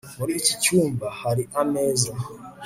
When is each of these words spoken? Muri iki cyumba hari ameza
Muri 0.17 0.31
iki 0.39 0.53
cyumba 0.63 1.05
hari 1.21 1.43
ameza 1.61 2.11